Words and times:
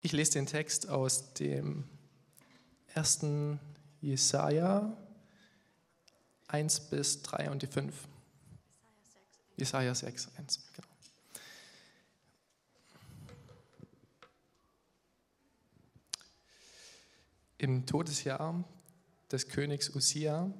Ich 0.00 0.12
lese 0.12 0.32
den 0.32 0.46
Text 0.46 0.88
aus 0.88 1.34
dem 1.34 1.84
ersten 2.94 3.58
Jesaja 4.00 4.96
1 6.46 6.90
bis 6.90 7.22
3 7.22 7.50
und 7.50 7.62
die 7.62 7.66
5. 7.66 7.94
Jesaja 9.56 9.92
6, 9.92 10.30
1, 10.36 10.66
genau. 10.72 10.88
Im 17.58 17.84
Todesjahr 17.86 18.62
des 19.32 19.48
Königs 19.48 19.94
Usia 19.96 20.52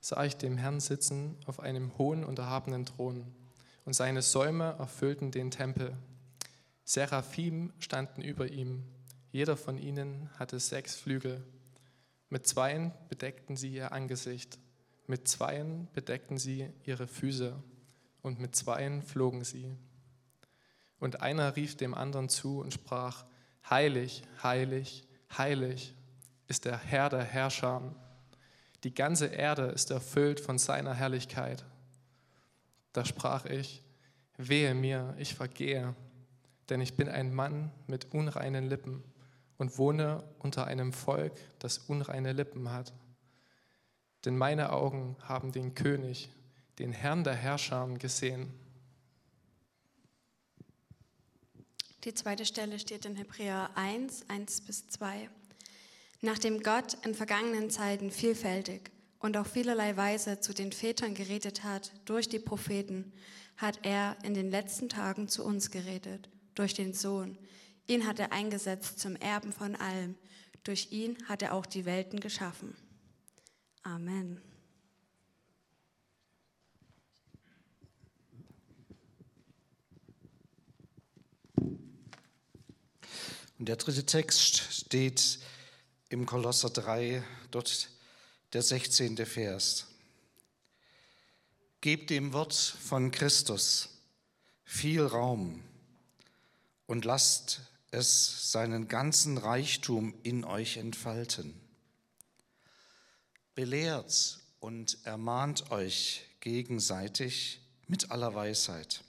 sah 0.00 0.24
ich 0.24 0.36
dem 0.36 0.58
Herrn 0.58 0.80
sitzen 0.80 1.36
auf 1.46 1.60
einem 1.60 1.96
hohen 1.98 2.24
und 2.24 2.40
erhabenen 2.40 2.84
Thron, 2.84 3.32
und 3.84 3.92
seine 3.92 4.22
Säume 4.22 4.74
erfüllten 4.80 5.30
den 5.30 5.52
Tempel. 5.52 5.96
Seraphim 6.86 7.72
standen 7.80 8.22
über 8.22 8.46
ihm, 8.46 8.84
jeder 9.32 9.56
von 9.56 9.76
ihnen 9.76 10.30
hatte 10.38 10.60
sechs 10.60 10.94
Flügel. 10.94 11.44
Mit 12.28 12.46
zweien 12.46 12.92
bedeckten 13.08 13.56
sie 13.56 13.74
ihr 13.74 13.90
Angesicht, 13.90 14.60
mit 15.08 15.26
zweien 15.26 15.88
bedeckten 15.94 16.38
sie 16.38 16.70
ihre 16.84 17.08
Füße, 17.08 17.60
und 18.22 18.38
mit 18.38 18.54
zweien 18.54 19.02
flogen 19.02 19.42
sie. 19.42 19.76
Und 21.00 21.22
einer 21.22 21.56
rief 21.56 21.76
dem 21.76 21.92
anderen 21.92 22.28
zu 22.28 22.60
und 22.60 22.72
sprach, 22.72 23.26
Heilig, 23.68 24.22
heilig, 24.44 25.08
heilig 25.36 25.92
ist 26.46 26.66
der 26.66 26.78
Herr 26.78 27.08
der 27.08 27.24
Herrscher. 27.24 27.96
Die 28.84 28.94
ganze 28.94 29.26
Erde 29.26 29.64
ist 29.66 29.90
erfüllt 29.90 30.38
von 30.38 30.56
seiner 30.58 30.94
Herrlichkeit. 30.94 31.64
Da 32.92 33.04
sprach 33.04 33.44
ich, 33.44 33.82
wehe 34.36 34.72
mir, 34.74 35.16
ich 35.18 35.34
vergehe, 35.34 35.96
denn 36.68 36.80
ich 36.80 36.94
bin 36.94 37.08
ein 37.08 37.34
Mann 37.34 37.70
mit 37.86 38.12
unreinen 38.12 38.68
Lippen 38.68 39.02
und 39.58 39.78
wohne 39.78 40.24
unter 40.38 40.66
einem 40.66 40.92
Volk, 40.92 41.32
das 41.58 41.78
unreine 41.78 42.32
Lippen 42.32 42.70
hat. 42.70 42.92
Denn 44.24 44.36
meine 44.36 44.72
Augen 44.72 45.16
haben 45.22 45.52
den 45.52 45.74
König, 45.74 46.30
den 46.78 46.92
Herrn 46.92 47.24
der 47.24 47.34
Herrscher 47.34 47.86
gesehen. 47.98 48.52
Die 52.04 52.14
zweite 52.14 52.44
Stelle 52.44 52.78
steht 52.78 53.04
in 53.04 53.16
Hebräer 53.16 53.70
1, 53.74 54.28
1 54.28 54.60
bis 54.62 54.88
2. 54.88 55.28
Nachdem 56.20 56.62
Gott 56.62 56.94
in 57.04 57.14
vergangenen 57.14 57.70
Zeiten 57.70 58.10
vielfältig 58.10 58.90
und 59.18 59.36
auf 59.36 59.48
vielerlei 59.48 59.96
Weise 59.96 60.40
zu 60.40 60.52
den 60.52 60.72
Vätern 60.72 61.14
geredet 61.14 61.64
hat 61.64 61.92
durch 62.04 62.28
die 62.28 62.38
Propheten, 62.38 63.12
hat 63.56 63.80
er 63.84 64.16
in 64.22 64.34
den 64.34 64.50
letzten 64.50 64.88
Tagen 64.88 65.28
zu 65.28 65.44
uns 65.44 65.70
geredet 65.70 66.28
durch 66.56 66.74
den 66.74 66.92
Sohn. 66.92 67.38
Ihn 67.86 68.04
hat 68.06 68.18
er 68.18 68.32
eingesetzt 68.32 68.98
zum 68.98 69.14
Erben 69.16 69.52
von 69.52 69.76
allem. 69.76 70.16
Durch 70.64 70.90
ihn 70.90 71.16
hat 71.28 71.42
er 71.42 71.54
auch 71.54 71.66
die 71.66 71.84
Welten 71.84 72.18
geschaffen. 72.18 72.76
Amen. 73.82 74.40
Und 83.58 83.68
der 83.68 83.76
dritte 83.76 84.04
Text 84.04 84.58
steht 84.72 85.38
im 86.08 86.26
Kolosser 86.26 86.70
3, 86.70 87.22
dort 87.50 87.88
der 88.52 88.62
16. 88.62 89.16
Vers. 89.24 89.86
Gebt 91.80 92.10
dem 92.10 92.32
Wort 92.32 92.54
von 92.54 93.10
Christus 93.12 93.88
viel 94.64 95.02
Raum 95.02 95.62
und 96.86 97.04
lasst 97.04 97.60
es 97.90 98.52
seinen 98.52 98.88
ganzen 98.88 99.38
Reichtum 99.38 100.14
in 100.22 100.44
euch 100.44 100.76
entfalten. 100.76 101.54
Belehrt 103.54 104.40
und 104.60 104.98
ermahnt 105.04 105.70
euch 105.70 106.24
gegenseitig 106.40 107.60
mit 107.86 108.10
aller 108.10 108.34
Weisheit. 108.34 109.02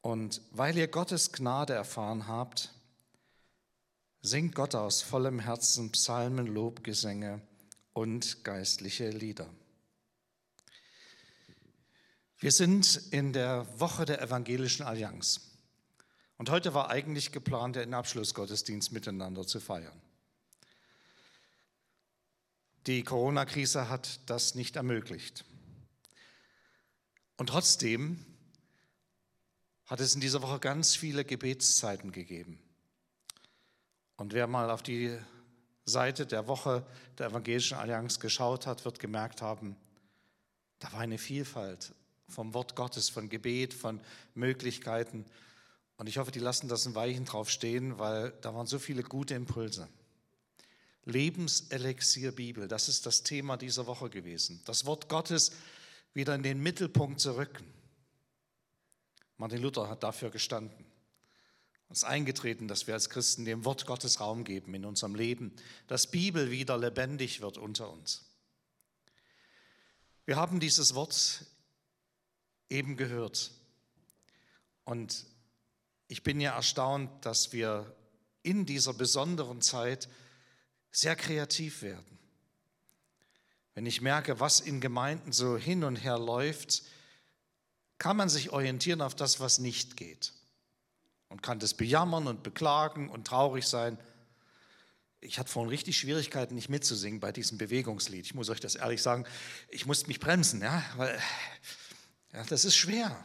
Und 0.00 0.42
weil 0.50 0.76
ihr 0.76 0.88
Gottes 0.88 1.32
Gnade 1.32 1.72
erfahren 1.72 2.26
habt, 2.26 2.74
singt 4.20 4.54
Gott 4.54 4.74
aus 4.74 5.02
vollem 5.02 5.38
Herzen 5.38 5.92
Psalmen, 5.92 6.46
Lobgesänge 6.46 7.40
und 7.92 8.44
geistliche 8.44 9.08
Lieder. 9.10 9.48
Wir 12.38 12.52
sind 12.52 12.96
in 13.10 13.32
der 13.32 13.66
Woche 13.80 14.04
der 14.04 14.20
Evangelischen 14.20 14.84
Allianz. 14.84 15.53
Und 16.36 16.50
heute 16.50 16.74
war 16.74 16.90
eigentlich 16.90 17.32
geplant, 17.32 17.76
den 17.76 17.94
Abschlussgottesdienst 17.94 18.92
miteinander 18.92 19.46
zu 19.46 19.60
feiern. 19.60 20.00
Die 22.86 23.02
Corona-Krise 23.02 23.88
hat 23.88 24.20
das 24.26 24.54
nicht 24.54 24.76
ermöglicht. 24.76 25.44
Und 27.36 27.48
trotzdem 27.48 28.24
hat 29.86 30.00
es 30.00 30.14
in 30.14 30.20
dieser 30.20 30.42
Woche 30.42 30.58
ganz 30.58 30.94
viele 30.94 31.24
Gebetszeiten 31.24 32.12
gegeben. 32.12 32.58
Und 34.16 34.32
wer 34.32 34.46
mal 34.46 34.70
auf 34.70 34.82
die 34.82 35.18
Seite 35.84 36.26
der 36.26 36.46
Woche 36.46 36.86
der 37.18 37.28
Evangelischen 37.28 37.76
Allianz 37.76 38.20
geschaut 38.20 38.66
hat, 38.66 38.84
wird 38.84 38.98
gemerkt 38.98 39.42
haben, 39.42 39.76
da 40.78 40.92
war 40.92 41.00
eine 41.00 41.18
Vielfalt 41.18 41.94
vom 42.28 42.54
Wort 42.54 42.76
Gottes, 42.76 43.08
von 43.08 43.28
Gebet, 43.28 43.74
von 43.74 44.00
Möglichkeiten. 44.34 45.24
Und 45.96 46.08
ich 46.08 46.18
hoffe, 46.18 46.30
die 46.30 46.40
lassen 46.40 46.68
das 46.68 46.86
ein 46.86 46.94
Weichen 46.94 47.24
drauf 47.24 47.50
stehen, 47.50 47.98
weil 47.98 48.32
da 48.40 48.54
waren 48.54 48.66
so 48.66 48.78
viele 48.78 49.02
gute 49.02 49.34
Impulse. 49.34 49.88
Lebenselixier 51.04 52.32
Bibel, 52.32 52.66
das 52.66 52.88
ist 52.88 53.06
das 53.06 53.22
Thema 53.22 53.56
dieser 53.56 53.86
Woche 53.86 54.10
gewesen. 54.10 54.60
Das 54.64 54.86
Wort 54.86 55.08
Gottes 55.08 55.52
wieder 56.14 56.34
in 56.34 56.42
den 56.42 56.62
Mittelpunkt 56.62 57.20
zu 57.20 57.36
rücken. 57.36 57.64
Martin 59.36 59.60
Luther 59.60 59.88
hat 59.88 60.02
dafür 60.02 60.30
gestanden 60.30 60.84
ist 61.98 62.04
eingetreten, 62.04 62.68
dass 62.68 62.86
wir 62.86 62.94
als 62.94 63.08
Christen 63.08 63.44
dem 63.44 63.64
Wort 63.64 63.86
Gottes 63.86 64.20
Raum 64.20 64.44
geben 64.44 64.74
in 64.74 64.84
unserem 64.84 65.14
Leben, 65.14 65.52
dass 65.86 66.10
Bibel 66.10 66.50
wieder 66.50 66.76
lebendig 66.76 67.40
wird 67.40 67.56
unter 67.58 67.90
uns. 67.90 68.24
Wir 70.26 70.36
haben 70.36 70.60
dieses 70.60 70.94
Wort 70.94 71.44
eben 72.68 72.96
gehört. 72.96 73.52
Und 74.84 75.26
ich 76.08 76.22
bin 76.22 76.40
ja 76.40 76.54
erstaunt, 76.54 77.24
dass 77.24 77.52
wir 77.52 77.94
in 78.42 78.66
dieser 78.66 78.92
besonderen 78.92 79.62
Zeit 79.62 80.08
sehr 80.90 81.16
kreativ 81.16 81.82
werden. 81.82 82.18
Wenn 83.74 83.86
ich 83.86 84.00
merke, 84.00 84.38
was 84.38 84.60
in 84.60 84.80
Gemeinden 84.80 85.32
so 85.32 85.56
hin 85.56 85.82
und 85.82 85.96
her 85.96 86.18
läuft, 86.18 86.84
kann 87.98 88.16
man 88.16 88.28
sich 88.28 88.50
orientieren 88.50 89.00
auf 89.00 89.14
das, 89.14 89.40
was 89.40 89.58
nicht 89.58 89.96
geht 89.96 90.32
und 91.28 91.42
kann 91.42 91.58
das 91.58 91.74
bejammern 91.74 92.28
und 92.28 92.42
beklagen 92.42 93.08
und 93.08 93.26
traurig 93.26 93.66
sein. 93.66 93.98
Ich 95.20 95.38
hatte 95.38 95.50
vorhin 95.50 95.70
richtig 95.70 95.98
Schwierigkeiten, 95.98 96.54
nicht 96.54 96.68
mitzusingen 96.68 97.18
bei 97.18 97.32
diesem 97.32 97.58
Bewegungslied. 97.58 98.26
Ich 98.26 98.34
muss 98.34 98.50
euch 98.50 98.60
das 98.60 98.74
ehrlich 98.74 99.02
sagen. 99.02 99.24
Ich 99.68 99.86
musste 99.86 100.06
mich 100.06 100.20
bremsen, 100.20 100.60
ja, 100.60 100.84
weil 100.96 101.18
ja, 102.32 102.44
das 102.44 102.64
ist 102.64 102.76
schwer. 102.76 103.24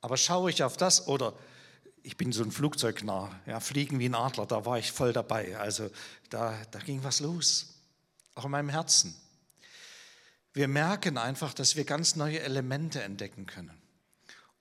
Aber 0.00 0.16
schaue 0.16 0.50
ich 0.50 0.64
auf 0.64 0.76
das 0.76 1.06
oder 1.06 1.34
ich 2.02 2.16
bin 2.16 2.32
so 2.32 2.42
ein 2.42 2.50
Flugzeugnah, 2.50 3.30
ja, 3.46 3.60
fliegen 3.60 3.98
wie 3.98 4.08
ein 4.08 4.14
Adler, 4.14 4.46
da 4.46 4.64
war 4.64 4.78
ich 4.78 4.92
voll 4.92 5.12
dabei. 5.12 5.56
Also 5.56 5.90
da, 6.30 6.56
da 6.70 6.78
ging 6.80 7.04
was 7.04 7.20
los, 7.20 7.74
auch 8.34 8.44
in 8.44 8.50
meinem 8.50 8.68
Herzen. 8.68 9.14
Wir 10.52 10.68
merken 10.68 11.16
einfach, 11.16 11.54
dass 11.54 11.76
wir 11.76 11.84
ganz 11.84 12.16
neue 12.16 12.40
Elemente 12.40 13.02
entdecken 13.02 13.46
können. 13.46 13.78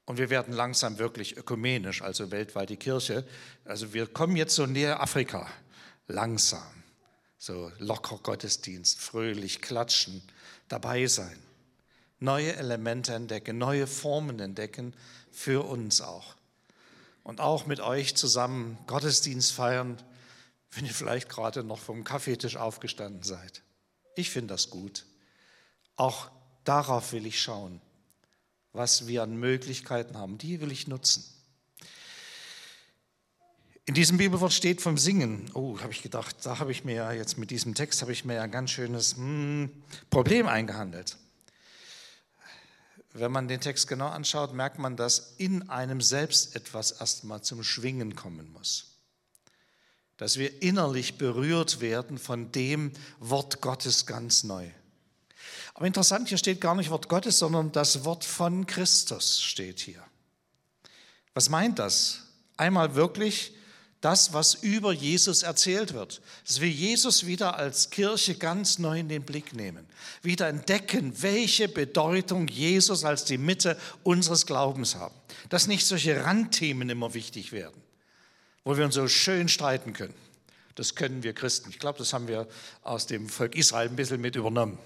Und 0.06 0.18
wir 0.18 0.29
werden 0.29 0.53
langsam 0.53 0.97
wirklich 0.97 1.38
ökumenisch, 1.38 2.02
also 2.02 2.31
weltweit 2.31 2.69
die 2.69 2.78
Kirche. 2.78 3.25
Also 3.66 3.93
wir 3.93 4.08
kommen 4.08 4.35
jetzt 4.35 4.55
so 4.55 4.66
näher 4.66 5.02
Afrika, 5.02 5.47
langsam. 6.08 6.61
So 7.38 7.72
locker 7.79 8.20
Gottesdienst, 8.22 8.99
fröhlich 8.99 9.61
klatschen, 9.61 10.22
dabei 10.67 11.08
sein. 11.08 11.38
Neue 12.20 12.55
Elemente 12.55 13.16
entdecken, 13.16 13.58
neue 13.58 13.88
Formen 13.88 14.40
entdecken, 14.40 14.93
für 15.32 15.66
uns 15.66 16.02
auch. 16.02 16.35
Und 17.23 17.40
auch 17.40 17.66
mit 17.66 17.79
euch 17.79 18.16
zusammen 18.16 18.78
Gottesdienst 18.88 19.52
feiern, 19.52 20.02
wenn 20.72 20.85
ihr 20.85 20.94
vielleicht 20.94 21.29
gerade 21.29 21.64
noch 21.64 21.79
vom 21.79 22.03
Kaffeetisch 22.03 22.58
aufgestanden 22.58 23.23
seid. 23.23 23.64
Ich 24.16 24.29
finde 24.29 24.53
das 24.53 24.70
gut. 24.70 25.06
Auch 25.96 26.32
darauf 26.64 27.12
will 27.14 27.26
ich 27.26 27.41
schauen 27.41 27.82
was 28.73 29.08
wir 29.08 29.23
an 29.23 29.38
Möglichkeiten 29.38 30.18
haben. 30.18 30.38
Die 30.38 30.62
will 30.62 30.72
ich 30.72 30.88
nutzen. 30.88 31.23
In 33.85 33.96
diesem 33.96 34.17
Bibelwort 34.17 34.53
steht 34.53 34.82
vom 34.82 34.97
Singen. 34.97 35.50
Oh, 35.53 35.79
habe 35.79 35.91
ich 35.91 36.02
gedacht, 36.02 36.38
da 36.44 36.59
habe 36.59 36.72
ich 36.72 36.85
mir 36.85 36.96
ja 36.96 37.12
jetzt 37.12 37.38
mit 37.38 37.52
diesem 37.52 37.76
Text 37.76 38.02
habe 38.02 38.12
ich 38.12 38.24
mir 38.24 38.41
ein 38.41 38.52
ganz 38.52 38.72
schönes 38.72 39.17
hm, 39.17 39.70
Problem 40.09 40.47
eingehandelt. 40.47 41.17
Wenn 43.13 43.31
man 43.31 43.47
den 43.47 43.59
Text 43.59 43.87
genau 43.87 44.08
anschaut, 44.08 44.53
merkt 44.53 44.79
man, 44.79 44.96
dass 44.96 45.34
in 45.37 45.69
einem 45.69 46.02
selbst 46.02 46.55
etwas 46.55 46.91
erstmal 46.91 47.41
zum 47.41 47.63
Schwingen 47.63 48.16
kommen 48.16 48.52
muss. 48.53 48.87
dass 50.22 50.37
wir 50.37 50.61
innerlich 50.61 51.17
berührt 51.17 51.81
werden 51.81 52.19
von 52.19 52.52
dem 52.52 52.91
Wort 53.19 53.59
Gottes 53.59 54.05
ganz 54.05 54.43
neu. 54.43 54.69
Aber 55.73 55.87
interessant, 55.87 56.29
hier 56.29 56.37
steht 56.37 56.61
gar 56.61 56.75
nicht 56.75 56.91
Wort 56.91 57.09
Gottes, 57.09 57.40
sondern 57.40 57.72
das 57.72 58.05
Wort 58.05 58.23
von 58.23 58.67
Christus 58.67 59.41
steht 59.41 59.79
hier. 59.79 60.03
Was 61.34 61.49
meint 61.49 61.79
das? 61.79 62.19
Einmal 62.55 62.93
wirklich 62.93 63.55
das, 64.02 64.34
was 64.34 64.56
über 64.56 64.92
Jesus 64.92 65.44
erzählt 65.44 65.94
wird. 65.94 66.22
Dass 66.46 66.59
wir 66.59 66.70
Jesus 66.70 67.28
wieder 67.28 67.56
als 67.56 67.92
Kirche 67.92 68.36
ganz 68.36 68.80
neu 68.80 69.00
in 69.00 69.09
den 69.09 69.24
Blick 69.24 69.53
nehmen. 69.53 69.86
Wieder 70.24 70.48
entdecken, 70.48 71.14
welche 71.22 71.70
Bedeutung 71.70 72.48
Jesus 72.48 73.06
als 73.06 73.26
die 73.26 73.38
Mitte 73.38 73.78
unseres 74.03 74.48
Glaubens 74.48 74.96
haben. 74.96 75.14
Dass 75.50 75.68
nicht 75.68 75.86
solche 75.86 76.26
Randthemen 76.26 76.90
immer 76.90 77.14
wichtig 77.14 77.52
werden, 77.52 77.80
wo 78.64 78.76
wir 78.76 78.86
uns 78.86 78.96
so 78.96 79.08
schön 79.08 79.48
streiten 79.48 79.94
können. 79.94 80.16
Das 80.76 80.96
können 80.96 81.22
wir 81.22 81.34
Christen. 81.34 81.70
Ich 81.70 81.80
glaube, 81.80 82.00
das 82.00 82.12
haben 82.12 82.28
wir 82.28 82.48
aus 82.82 83.06
dem 83.06 83.30
Volk 83.30 83.56
Israel 83.56 83.90
ein 83.90 83.96
bisschen 83.96 84.20
mit 84.20 84.36
übernommen. 84.36 84.80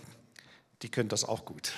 Die 0.82 0.90
können 0.90 1.10
das 1.10 1.24
auch 1.24 1.46
gut. 1.46 1.72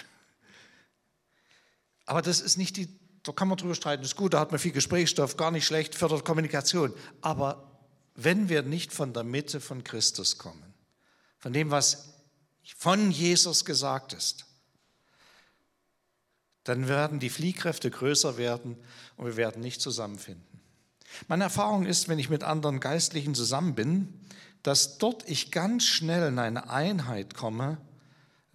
Aber 2.08 2.22
das 2.24 2.42
ist 2.42 2.58
nicht 2.58 2.78
die 2.78 2.88
da 3.28 3.34
kann 3.34 3.48
man 3.48 3.58
drüber 3.58 3.76
streiten, 3.76 4.04
ist 4.04 4.16
gut, 4.16 4.34
da 4.34 4.40
hat 4.40 4.52
man 4.52 4.60
viel 4.60 4.72
Gesprächsstoff, 4.72 5.36
gar 5.38 5.52
nicht 5.52 5.66
schlecht, 5.66 5.96
fördert 5.96 6.24
Kommunikation. 6.24 6.94
Aber 7.22 7.82
wenn 8.16 8.50
wir 8.50 8.62
nicht 8.62 8.94
von 8.94 9.14
der 9.14 9.24
Mitte 9.24 9.60
von 9.60 9.84
Christus 9.84 10.38
kommen, 10.38 10.74
von 11.38 11.54
dem, 11.54 11.70
was 11.70 12.14
von 12.76 13.12
Jesus 13.12 13.66
gesagt 13.66 14.14
ist, 14.14 14.46
dann 16.64 16.88
werden 16.88 17.20
die 17.20 17.30
Fliehkräfte 17.30 17.90
größer 17.90 18.38
werden 18.38 18.78
und 19.16 19.26
wir 19.26 19.38
werden 19.38 19.62
nicht 19.62 19.82
zusammenfinden. 19.82 20.46
Meine 21.28 21.46
Erfahrung 21.46 21.86
ist, 21.86 22.10
wenn 22.10 22.20
ich 22.20 22.30
mit 22.30 22.44
anderen 22.44 22.80
Geistlichen 22.80 23.36
zusammen 23.36 23.76
bin, 23.76 24.26
dass 24.64 24.98
dort 24.98 25.28
ich 25.30 25.52
ganz 25.52 25.86
schnell 25.86 26.28
in 26.28 26.40
eine 26.40 26.70
Einheit 26.70 27.36
komme, 27.36 27.78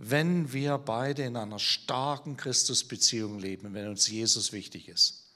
wenn 0.05 0.53
wir 0.53 0.79
beide 0.79 1.23
in 1.23 1.37
einer 1.37 1.61
starken 1.61 2.37
Christusbeziehung 2.37 3.39
leben, 3.39 3.73
wenn 3.73 3.87
uns 3.87 4.09
Jesus 4.09 4.53
wichtig 4.53 4.89
ist. 4.89 5.29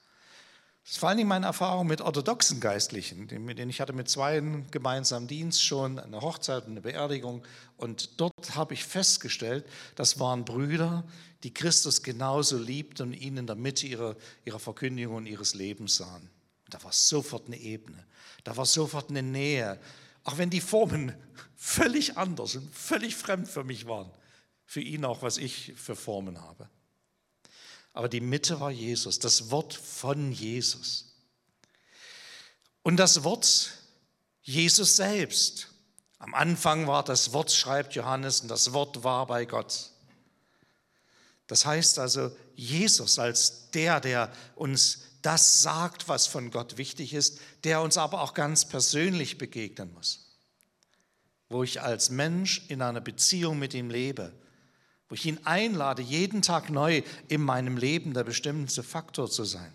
Das 0.83 0.95
ist 0.95 0.99
vor 0.99 1.09
allem 1.09 1.29
meine 1.29 1.47
Erfahrung 1.47 1.87
mit 1.87 2.01
orthodoxen 2.01 2.59
Geistlichen, 2.59 3.29
mit 3.45 3.59
denen 3.59 3.71
ich 3.71 3.81
hatte 3.81 3.93
mit 3.93 4.09
zwei 4.09 4.43
gemeinsam 4.73 5.29
Dienst 5.29 5.65
schon, 5.65 6.01
eine 6.01 6.21
Hochzeit 6.21 6.65
und 6.65 6.73
eine 6.73 6.81
Beerdigung. 6.81 7.45
Und 7.77 8.21
dort 8.21 8.57
habe 8.57 8.75
ich 8.75 8.85
festgestellt, 8.85 9.65
das 9.95 10.19
waren 10.19 10.45
Brüder, 10.45 11.05
die 11.45 11.55
Christus 11.55 12.03
genauso 12.03 12.59
liebt 12.59 13.01
und 13.01 13.13
ihn 13.13 13.37
in 13.37 13.47
der 13.47 13.57
Mitte 13.57 13.87
ihrer, 13.87 14.17
ihrer 14.45 14.59
Verkündigung 14.59 15.15
und 15.15 15.27
ihres 15.27 15.55
Lebens 15.55 15.97
sahen. 15.97 16.29
Da 16.71 16.83
war 16.83 16.93
sofort 16.93 17.47
eine 17.47 17.57
Ebene, 17.57 18.05
da 18.43 18.57
war 18.57 18.67
sofort 18.67 19.11
eine 19.11 19.23
Nähe, 19.23 19.79
auch 20.25 20.39
wenn 20.39 20.51
die 20.51 20.61
Formen 20.61 21.15
völlig 21.55 22.19
anders 22.19 22.57
und 22.57 22.75
völlig 22.75 23.15
fremd 23.15 23.47
für 23.47 23.63
mich 23.63 23.87
waren 23.87 24.11
für 24.67 24.81
ihn 24.81 25.05
auch, 25.05 25.23
was 25.23 25.39
ich 25.39 25.73
für 25.77 25.97
Formen 25.97 26.43
habe. 26.43 26.69
Aber 27.93 28.09
die 28.11 28.21
Mitte 28.21 28.61
war 28.61 28.71
Jesus, 28.71 29.19
das 29.19 29.51
Wort 29.51 29.73
von 29.73 30.33
Jesus. 30.33 31.15
Und 32.83 32.99
das 32.99 33.25
Wort 33.25 33.71
Jesus 34.43 34.97
selbst. 34.97 35.69
Am 36.19 36.35
Anfang 36.35 36.87
war 36.87 37.05
das 37.05 37.33
Wort, 37.33 37.51
schreibt 37.51 37.95
Johannes, 37.95 38.41
und 38.41 38.49
das 38.49 38.73
Wort 38.73 39.03
war 39.03 39.27
bei 39.27 39.45
Gott. 39.45 39.91
Das 41.47 41.65
heißt 41.65 41.99
also, 41.99 42.37
Jesus 42.55 43.19
als 43.19 43.71
der, 43.71 44.01
der 44.01 44.33
uns 44.57 45.03
das 45.23 45.63
sagt, 45.63 46.09
was 46.09 46.27
von 46.27 46.51
Gott 46.51 46.77
wichtig 46.77 47.15
ist, 47.15 47.41
der 47.65 47.81
uns 47.81 47.97
aber 47.97 48.21
auch 48.21 48.35
ganz 48.35 48.69
persönlich 48.69 49.39
begegnen 49.39 49.93
muss. 49.93 50.37
Wo 51.49 51.63
ich 51.63 51.81
als 51.81 52.11
Mensch 52.11 52.65
in 52.69 52.83
einer 52.83 53.01
Beziehung 53.01 53.59
mit 53.59 53.75
ihm 53.75 53.91
lebe 53.91 54.33
wo 55.09 55.15
ich 55.15 55.27
ihn 55.27 55.41
einlade, 55.45 56.03
jeden 56.03 56.43
Tag 56.43 56.71
neu 56.71 57.03
in 57.29 57.43
meinem 57.43 57.77
Leben 57.77 58.15
der 58.15 58.25
bestimmendste 58.25 58.83
Faktor 58.83 59.31
zu 59.31 59.45
sein. 59.45 59.73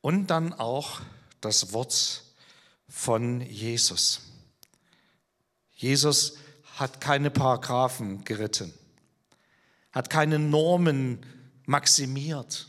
Und 0.00 0.26
dann 0.26 0.52
auch 0.52 1.00
das 1.40 1.72
Wort 1.72 2.24
von 2.88 3.40
Jesus. 3.40 4.20
Jesus 5.72 6.36
hat 6.76 7.00
keine 7.00 7.30
Paragraphen 7.30 8.24
geritten, 8.24 8.72
hat 9.92 10.10
keine 10.10 10.38
Normen 10.38 11.24
maximiert, 11.66 12.66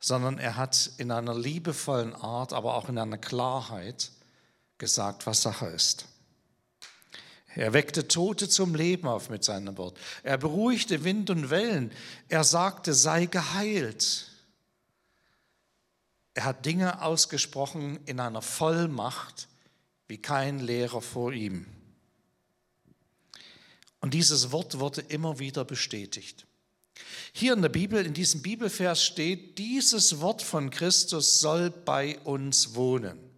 sondern 0.00 0.38
er 0.38 0.56
hat 0.56 0.90
in 0.98 1.10
einer 1.10 1.34
liebevollen 1.34 2.14
Art, 2.14 2.52
aber 2.52 2.74
auch 2.74 2.88
in 2.88 2.98
einer 2.98 3.18
Klarheit 3.18 4.12
gesagt, 4.78 5.26
was 5.26 5.42
Sache 5.42 5.66
ist. 5.66 6.06
Er 7.54 7.72
weckte 7.72 8.08
Tote 8.08 8.48
zum 8.48 8.74
Leben 8.74 9.06
auf 9.06 9.28
mit 9.28 9.44
seinem 9.44 9.76
Wort. 9.76 9.98
Er 10.22 10.38
beruhigte 10.38 11.04
Wind 11.04 11.28
und 11.30 11.50
Wellen. 11.50 11.92
Er 12.28 12.44
sagte, 12.44 12.94
sei 12.94 13.26
geheilt. 13.26 14.30
Er 16.34 16.44
hat 16.44 16.64
Dinge 16.64 17.02
ausgesprochen 17.02 18.00
in 18.06 18.20
einer 18.20 18.40
Vollmacht 18.42 19.48
wie 20.08 20.18
kein 20.18 20.60
Lehrer 20.60 21.02
vor 21.02 21.32
ihm. 21.32 21.66
Und 24.00 24.14
dieses 24.14 24.50
Wort 24.50 24.78
wurde 24.78 25.00
immer 25.02 25.38
wieder 25.38 25.64
bestätigt. 25.64 26.46
Hier 27.32 27.52
in 27.52 27.62
der 27.62 27.68
Bibel, 27.68 28.04
in 28.04 28.12
diesem 28.12 28.42
Bibelvers 28.42 29.04
steht, 29.04 29.58
dieses 29.58 30.20
Wort 30.20 30.42
von 30.42 30.70
Christus 30.70 31.40
soll 31.40 31.70
bei 31.70 32.18
uns 32.20 32.74
wohnen. 32.74 33.31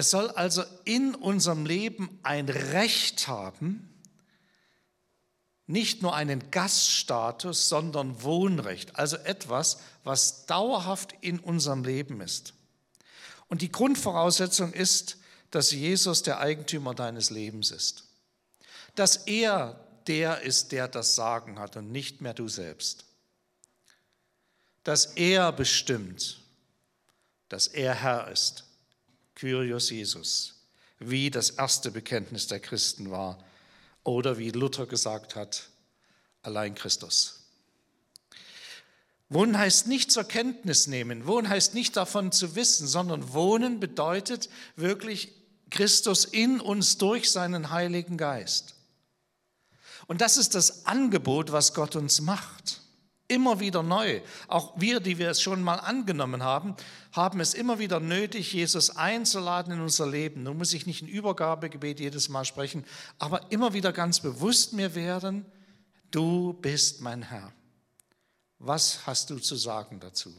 Es 0.00 0.08
soll 0.08 0.30
also 0.30 0.64
in 0.86 1.14
unserem 1.14 1.66
Leben 1.66 2.18
ein 2.22 2.48
Recht 2.48 3.28
haben, 3.28 3.86
nicht 5.66 6.00
nur 6.00 6.14
einen 6.14 6.50
Gaststatus, 6.50 7.68
sondern 7.68 8.22
Wohnrecht, 8.22 8.96
also 8.96 9.18
etwas, 9.18 9.78
was 10.02 10.46
dauerhaft 10.46 11.12
in 11.20 11.38
unserem 11.38 11.84
Leben 11.84 12.22
ist. 12.22 12.54
Und 13.48 13.60
die 13.60 13.70
Grundvoraussetzung 13.70 14.72
ist, 14.72 15.18
dass 15.50 15.70
Jesus 15.70 16.22
der 16.22 16.40
Eigentümer 16.40 16.94
deines 16.94 17.28
Lebens 17.28 17.70
ist. 17.70 18.04
Dass 18.94 19.18
er 19.26 19.86
der 20.06 20.40
ist, 20.40 20.72
der 20.72 20.88
das 20.88 21.14
Sagen 21.14 21.58
hat 21.58 21.76
und 21.76 21.92
nicht 21.92 22.22
mehr 22.22 22.32
du 22.32 22.48
selbst. 22.48 23.04
Dass 24.82 25.04
er 25.04 25.52
bestimmt, 25.52 26.40
dass 27.50 27.66
er 27.66 27.94
Herr 27.96 28.28
ist 28.28 28.64
Kyrios 29.40 29.88
Jesus, 29.88 30.52
wie 30.98 31.30
das 31.30 31.48
erste 31.48 31.90
Bekenntnis 31.90 32.46
der 32.46 32.60
Christen 32.60 33.10
war 33.10 33.42
oder 34.04 34.36
wie 34.36 34.50
Luther 34.50 34.84
gesagt 34.84 35.34
hat, 35.34 35.70
allein 36.42 36.74
Christus. 36.74 37.40
Wohnen 39.30 39.56
heißt 39.56 39.86
nicht 39.86 40.12
zur 40.12 40.24
Kenntnis 40.24 40.88
nehmen, 40.88 41.26
Wohnen 41.26 41.48
heißt 41.48 41.72
nicht 41.72 41.96
davon 41.96 42.32
zu 42.32 42.54
wissen, 42.54 42.86
sondern 42.86 43.32
Wohnen 43.32 43.80
bedeutet 43.80 44.50
wirklich 44.76 45.32
Christus 45.70 46.26
in 46.26 46.60
uns 46.60 46.98
durch 46.98 47.30
seinen 47.30 47.70
Heiligen 47.70 48.18
Geist. 48.18 48.74
Und 50.06 50.20
das 50.20 50.36
ist 50.36 50.54
das 50.54 50.84
Angebot, 50.84 51.50
was 51.50 51.72
Gott 51.72 51.96
uns 51.96 52.20
macht. 52.20 52.82
Immer 53.30 53.60
wieder 53.60 53.84
neu. 53.84 54.22
Auch 54.48 54.72
wir, 54.74 54.98
die 54.98 55.16
wir 55.16 55.30
es 55.30 55.40
schon 55.40 55.62
mal 55.62 55.76
angenommen 55.76 56.42
haben, 56.42 56.74
haben 57.12 57.38
es 57.38 57.54
immer 57.54 57.78
wieder 57.78 58.00
nötig, 58.00 58.52
Jesus 58.52 58.96
einzuladen 58.96 59.74
in 59.74 59.80
unser 59.80 60.08
Leben. 60.08 60.42
Nun 60.42 60.58
muss 60.58 60.72
ich 60.72 60.84
nicht 60.84 61.02
ein 61.02 61.06
Übergabegebet 61.06 62.00
jedes 62.00 62.28
Mal 62.28 62.44
sprechen, 62.44 62.84
aber 63.20 63.52
immer 63.52 63.72
wieder 63.72 63.92
ganz 63.92 64.18
bewusst 64.18 64.72
mir 64.72 64.96
werden, 64.96 65.46
du 66.10 66.54
bist 66.54 67.02
mein 67.02 67.22
Herr. 67.22 67.52
Was 68.58 69.06
hast 69.06 69.30
du 69.30 69.38
zu 69.38 69.54
sagen 69.54 70.00
dazu? 70.00 70.34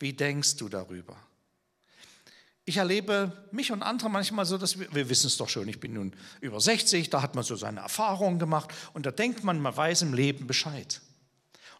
Wie 0.00 0.12
denkst 0.12 0.56
du 0.56 0.68
darüber? 0.68 1.16
Ich 2.64 2.78
erlebe 2.78 3.46
mich 3.52 3.70
und 3.70 3.84
andere 3.84 4.10
manchmal 4.10 4.46
so, 4.46 4.58
dass 4.58 4.80
wir, 4.80 4.92
wir 4.92 5.08
wissen 5.08 5.28
es 5.28 5.36
doch 5.36 5.48
schon, 5.48 5.68
ich 5.68 5.78
bin 5.78 5.92
nun 5.92 6.12
über 6.40 6.60
60, 6.60 7.08
da 7.08 7.22
hat 7.22 7.36
man 7.36 7.44
so 7.44 7.54
seine 7.54 7.80
Erfahrungen 7.80 8.40
gemacht 8.40 8.74
und 8.94 9.06
da 9.06 9.12
denkt 9.12 9.44
man, 9.44 9.60
man 9.60 9.76
weiß 9.76 10.02
im 10.02 10.12
Leben 10.12 10.48
Bescheid. 10.48 11.00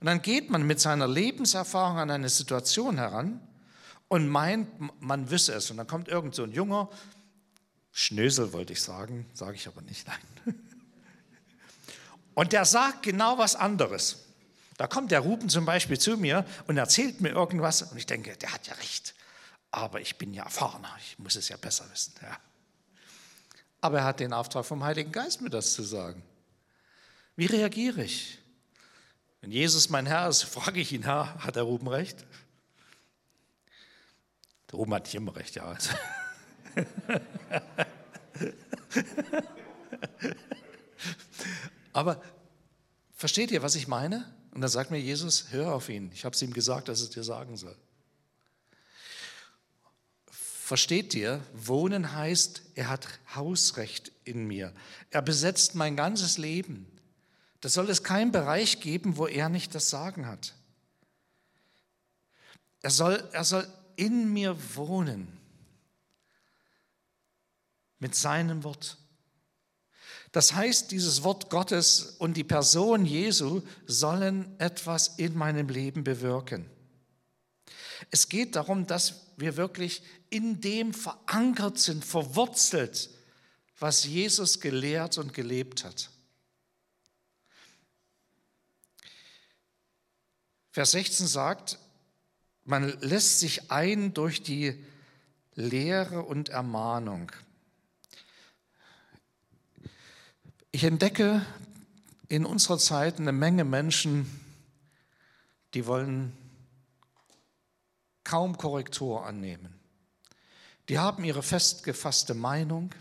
Und 0.01 0.07
dann 0.07 0.23
geht 0.23 0.51
man 0.51 0.67
mit 0.67 0.81
seiner 0.81 1.07
Lebenserfahrung 1.07 1.99
an 1.99 2.11
eine 2.11 2.31
Situation 2.31 2.97
heran 2.97 3.41
und 4.09 4.29
meint, 4.29 4.69
man 5.01 5.31
wisse 5.31 5.53
es. 5.53 5.71
Und 5.71 5.77
dann 5.77 5.87
kommt 5.87 6.09
irgend 6.09 6.35
so 6.35 6.43
ein 6.43 6.53
junger 6.53 6.89
Schnösel, 7.93 8.53
wollte 8.53 8.73
ich 8.73 8.83
sagen, 8.83 9.27
sage 9.35 9.57
ich 9.57 9.69
aber 9.69 9.83
nicht, 9.83 10.07
nein. 10.07 10.55
Und 12.35 12.53
der 12.53 12.65
sagt 12.65 13.03
genau 13.03 13.37
was 13.37 13.55
anderes. 13.55 14.25
Da 14.79 14.87
kommt 14.87 15.11
der 15.11 15.21
Ruben 15.21 15.51
zum 15.51 15.67
Beispiel 15.67 15.99
zu 15.99 16.17
mir 16.17 16.47
und 16.67 16.79
erzählt 16.79 17.21
mir 17.21 17.29
irgendwas 17.29 17.83
und 17.83 17.99
ich 17.99 18.07
denke, 18.07 18.35
der 18.37 18.55
hat 18.55 18.67
ja 18.67 18.75
recht. 18.75 19.15
Aber 19.71 20.01
ich 20.01 20.17
bin 20.17 20.33
ja 20.33 20.45
erfahrener, 20.45 20.97
ich 21.01 21.19
muss 21.19 21.37
es 21.37 21.51
ja 21.51 21.59
besser 21.59 21.85
wissen. 21.93 22.15
Ja. 22.23 22.39
Aber 23.83 23.99
er 23.99 24.05
hat 24.05 24.21
den 24.21 24.33
Auftrag 24.33 24.65
vom 24.65 24.83
Heiligen 24.83 25.13
Geist, 25.13 25.43
mir 25.43 25.51
das 25.51 25.75
zu 25.75 25.83
sagen. 25.83 26.23
Wie 27.37 27.47
reagiere 27.47 28.03
ich? 28.03 28.40
Wenn 29.41 29.51
Jesus 29.51 29.89
mein 29.89 30.07
Herr 30.07 30.29
ist, 30.29 30.43
frage 30.45 30.81
ich 30.81 30.93
ihn, 30.93 31.03
Herr, 31.03 31.35
hat 31.45 31.57
der 31.57 31.65
Ruben 31.65 31.89
recht? 31.89 32.25
Der 34.71 34.79
Oben 34.79 34.95
hat 34.95 35.05
nicht 35.05 35.15
immer 35.15 35.35
recht, 35.35 35.57
ja. 35.57 35.77
Aber 41.93 42.23
versteht 43.15 43.51
ihr, 43.51 43.63
was 43.63 43.75
ich 43.75 43.89
meine? 43.89 44.33
Und 44.53 44.61
dann 44.61 44.71
sagt 44.71 44.91
mir 44.91 44.99
Jesus, 44.99 45.47
hör 45.51 45.75
auf 45.75 45.89
ihn. 45.89 46.11
Ich 46.13 46.25
habe 46.25 46.35
es 46.35 46.43
ihm 46.43 46.53
gesagt, 46.53 46.89
dass 46.89 47.01
es 47.01 47.11
dir 47.11 47.25
sagen 47.25 47.57
soll. 47.57 47.77
Versteht 50.31 51.15
ihr, 51.15 51.43
wohnen 51.53 52.13
heißt, 52.15 52.63
er 52.77 52.89
hat 52.89 53.09
Hausrecht 53.35 54.13
in 54.25 54.47
mir. 54.47 54.73
Er 55.11 55.23
besetzt 55.23 55.75
mein 55.75 55.97
ganzes 55.97 56.39
Leben. 56.39 56.87
Da 57.61 57.69
soll 57.69 57.91
es 57.91 58.03
keinen 58.03 58.33
Bereich 58.33 58.81
geben, 58.81 59.17
wo 59.17 59.27
er 59.27 59.49
nicht 59.49 59.75
das 59.75 59.91
Sagen 59.91 60.27
hat. 60.27 60.55
Er 62.83 62.91
soll, 62.91 63.29
er 63.33 63.45
soll 63.45 63.67
in 63.97 64.33
mir 64.33 64.57
wohnen 64.77 65.29
mit 67.99 68.15
seinem 68.15 68.65
Wort. 68.65 68.97
Das 70.33 70.55
heißt, 70.55 70.91
dieses 70.91 71.23
Wort 71.23 71.51
Gottes 71.51 72.15
und 72.19 72.37
die 72.37 72.45
Person 72.45 73.05
Jesu 73.05 73.63
sollen 73.87 74.59
etwas 74.59 75.19
in 75.19 75.37
meinem 75.37 75.69
Leben 75.69 76.05
bewirken. 76.05 76.71
Es 78.11 78.29
geht 78.29 78.57
darum, 78.57 78.87
dass 78.87 79.27
wir 79.37 79.57
wirklich 79.57 80.03
in 80.31 80.61
dem 80.61 80.95
verankert 80.95 81.79
sind, 81.79 82.05
verwurzelt, 82.05 83.11
was 83.79 84.05
Jesus 84.05 84.61
gelehrt 84.61 85.19
und 85.19 85.35
gelebt 85.35 85.85
hat. 85.85 86.11
Vers 90.73 90.93
16 90.93 91.27
sagt, 91.27 91.79
man 92.65 92.89
lässt 93.01 93.41
sich 93.41 93.71
ein 93.73 94.15
durch 94.15 94.43
die 94.43 94.85
Lehre 95.55 96.23
und 96.23 96.49
Ermahnung. 96.49 97.33
Ich 100.71 100.85
entdecke 100.85 101.45
in 102.29 102.47
unserer 102.47 102.79
Zeit 102.79 103.19
eine 103.19 103.33
Menge 103.33 103.65
Menschen, 103.65 104.31
die 105.75 105.87
wollen 105.87 106.37
kaum 108.23 108.57
Korrektur 108.57 109.27
annehmen. 109.27 109.75
Die 110.89 110.99
haben 110.99 111.25
ihre 111.25 111.43
festgefasste 111.43 112.35
Meinung. 112.35 112.95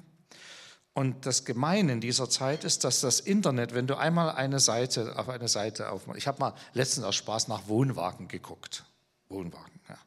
Und 1.00 1.26
das 1.26 1.46
Gemeine 1.46 1.94
in 1.94 2.02
dieser 2.02 2.30
Zeit 2.30 2.66
ist, 2.66 2.84
dass 2.84 3.00
das 3.00 3.22
Internet, 3.22 3.74
wenn 3.74 3.88
du 3.88 3.98
einmal 3.98 4.32
eine 4.32 4.60
Seite 4.60 5.18
auf 5.18 5.30
eine 5.30 5.48
Seite 5.48 5.92
aufmachst, 5.94 6.18
ich 6.18 6.28
habe 6.28 6.42
mal 6.42 6.54
letztens 6.74 7.06
aus 7.06 7.16
Spaß 7.16 7.48
nach 7.48 7.70
Wohnwagen 7.70 8.28
geguckt. 8.28 8.84
Wohnwagen, 9.30 9.80
ja, 9.88 9.98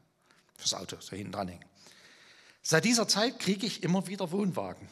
fürs 0.54 0.74
Auto, 0.74 0.98
so 1.00 1.16
hinten 1.16 1.32
dran 1.32 1.48
hängen. 1.48 1.64
Seit 2.60 2.84
dieser 2.84 3.08
Zeit 3.08 3.38
kriege 3.38 3.64
ich 3.64 3.82
immer 3.82 4.06
wieder 4.06 4.32
Wohnwagen. 4.32 4.86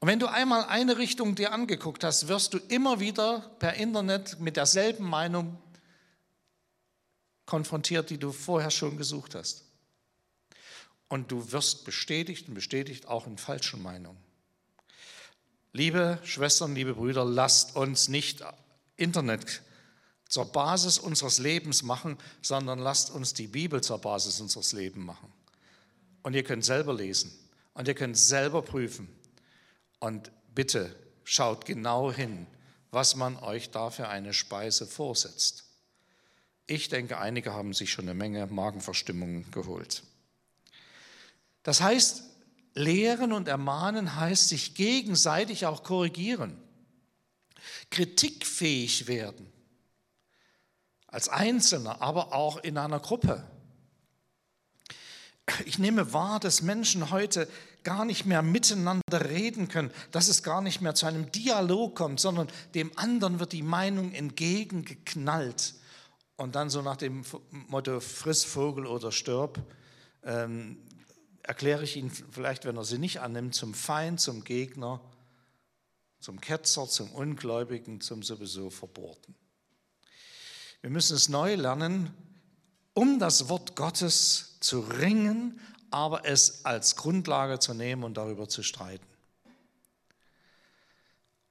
Und 0.00 0.08
wenn 0.08 0.18
du 0.18 0.26
einmal 0.26 0.64
eine 0.64 0.98
Richtung 0.98 1.36
dir 1.36 1.52
angeguckt 1.52 2.02
hast, 2.02 2.26
wirst 2.26 2.52
du 2.52 2.58
immer 2.58 2.98
wieder 2.98 3.48
per 3.60 3.74
Internet 3.74 4.40
mit 4.40 4.56
derselben 4.56 5.04
Meinung 5.04 5.56
konfrontiert, 7.46 8.10
die 8.10 8.18
du 8.18 8.32
vorher 8.32 8.72
schon 8.72 8.96
gesucht 8.96 9.36
hast. 9.36 9.69
Und 11.10 11.30
du 11.30 11.52
wirst 11.52 11.84
bestätigt 11.84 12.48
und 12.48 12.54
bestätigt 12.54 13.08
auch 13.08 13.26
in 13.26 13.36
falschen 13.36 13.82
Meinungen. 13.82 14.16
Liebe 15.72 16.18
Schwestern, 16.24 16.74
liebe 16.74 16.94
Brüder, 16.94 17.24
lasst 17.24 17.76
uns 17.76 18.08
nicht 18.08 18.42
Internet 18.96 19.60
zur 20.28 20.46
Basis 20.46 20.98
unseres 20.98 21.38
Lebens 21.38 21.82
machen, 21.82 22.16
sondern 22.42 22.78
lasst 22.78 23.10
uns 23.10 23.34
die 23.34 23.48
Bibel 23.48 23.82
zur 23.82 23.98
Basis 23.98 24.40
unseres 24.40 24.72
Lebens 24.72 25.04
machen. 25.04 25.32
Und 26.22 26.34
ihr 26.34 26.44
könnt 26.44 26.64
selber 26.64 26.94
lesen 26.94 27.32
und 27.74 27.88
ihr 27.88 27.94
könnt 27.94 28.16
selber 28.16 28.62
prüfen 28.62 29.08
und 29.98 30.30
bitte 30.54 30.94
schaut 31.24 31.66
genau 31.66 32.12
hin, 32.12 32.46
was 32.92 33.16
man 33.16 33.36
euch 33.36 33.70
da 33.70 33.90
für 33.90 34.08
eine 34.08 34.32
Speise 34.32 34.86
vorsetzt. 34.86 35.64
Ich 36.66 36.88
denke, 36.88 37.18
einige 37.18 37.52
haben 37.52 37.72
sich 37.72 37.90
schon 37.90 38.04
eine 38.04 38.14
Menge 38.14 38.46
Magenverstimmungen 38.46 39.50
geholt. 39.50 40.04
Das 41.62 41.80
heißt, 41.80 42.22
lehren 42.74 43.32
und 43.32 43.48
ermahnen 43.48 44.16
heißt 44.16 44.48
sich 44.48 44.74
gegenseitig 44.74 45.66
auch 45.66 45.82
korrigieren, 45.82 46.56
kritikfähig 47.90 49.06
werden, 49.06 49.52
als 51.06 51.28
Einzelner, 51.28 52.00
aber 52.00 52.32
auch 52.32 52.58
in 52.58 52.78
einer 52.78 53.00
Gruppe. 53.00 53.44
Ich 55.64 55.78
nehme 55.78 56.12
wahr, 56.12 56.38
dass 56.38 56.62
Menschen 56.62 57.10
heute 57.10 57.48
gar 57.82 58.04
nicht 58.04 58.26
mehr 58.26 58.42
miteinander 58.42 59.30
reden 59.30 59.68
können, 59.68 59.90
dass 60.12 60.28
es 60.28 60.42
gar 60.42 60.60
nicht 60.60 60.80
mehr 60.80 60.94
zu 60.94 61.06
einem 61.06 61.32
Dialog 61.32 61.96
kommt, 61.96 62.20
sondern 62.20 62.48
dem 62.74 62.96
anderen 62.96 63.40
wird 63.40 63.52
die 63.52 63.62
Meinung 63.62 64.12
entgegengeknallt. 64.12 65.74
Und 66.36 66.54
dann 66.54 66.70
so 66.70 66.82
nach 66.82 66.96
dem 66.96 67.24
Motto, 67.50 68.00
friss 68.00 68.44
Vogel 68.44 68.86
oder 68.86 69.12
stirb, 69.12 69.60
ähm, 70.24 70.78
erkläre 71.50 71.82
ich 71.82 71.96
ihn 71.96 72.12
vielleicht, 72.12 72.64
wenn 72.64 72.76
er 72.76 72.84
sie 72.84 72.98
nicht 72.98 73.18
annimmt, 73.18 73.56
zum 73.56 73.74
Feind, 73.74 74.20
zum 74.20 74.44
Gegner, 74.44 75.00
zum 76.20 76.40
Ketzer, 76.40 76.86
zum 76.86 77.10
Ungläubigen, 77.10 78.00
zum 78.00 78.22
sowieso 78.22 78.70
Verbohrten. 78.70 79.34
Wir 80.80 80.90
müssen 80.90 81.16
es 81.16 81.28
neu 81.28 81.56
lernen, 81.56 82.14
um 82.94 83.18
das 83.18 83.48
Wort 83.48 83.74
Gottes 83.74 84.58
zu 84.60 84.78
ringen, 84.78 85.58
aber 85.90 86.24
es 86.24 86.64
als 86.64 86.94
Grundlage 86.94 87.58
zu 87.58 87.74
nehmen 87.74 88.04
und 88.04 88.16
darüber 88.16 88.48
zu 88.48 88.62
streiten. 88.62 89.04